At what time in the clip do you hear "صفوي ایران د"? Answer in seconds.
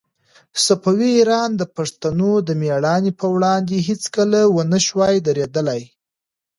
0.65-1.63